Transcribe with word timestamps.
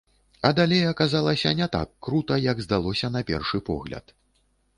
А 0.47 0.49
далей 0.59 0.85
аказалася 0.91 1.53
не 1.59 1.67
так 1.75 1.91
крута, 2.07 2.39
як 2.47 2.65
здалося 2.67 3.13
на 3.19 3.23
першы 3.29 3.63
погляд. 3.71 4.17